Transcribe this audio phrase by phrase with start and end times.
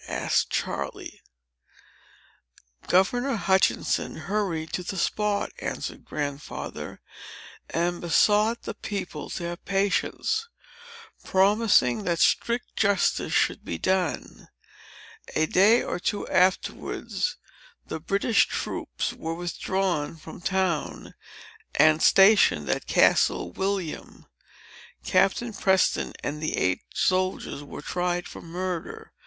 [0.07, 1.21] asked Charley.
[2.87, 7.01] "Governor Hutchinson hurried to the spot," said Grandfather,
[7.69, 10.49] "and besought the people to have patience,
[11.23, 14.47] promising that strict justice should be done.
[15.35, 17.11] A day or two afterward,
[17.85, 21.13] the British troops were withdrawn from town,
[21.75, 24.25] and stationed at Castle William.
[25.05, 29.13] Captain Preston and the eight soldiers were tried for murder.